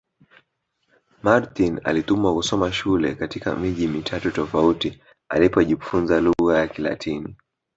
[1.23, 7.35] Martin alitumwa kusoma shule katika miji mitatu tofauti alipojifunza lugha ya Kilatini